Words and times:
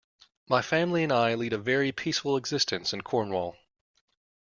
My 0.49 0.63
family 0.63 1.03
and 1.03 1.11
I 1.11 1.35
lead 1.35 1.53
a 1.53 1.59
very 1.59 1.91
peaceful 1.91 2.35
existence 2.35 2.91
in 2.91 3.01
Cornwall. 3.01 3.55